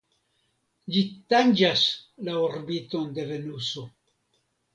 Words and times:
Ĝi 0.95 1.03
tanĝas 1.33 1.83
la 2.29 2.35
orbiton 2.47 3.07
de 3.19 3.27
Venuso. 3.35 3.87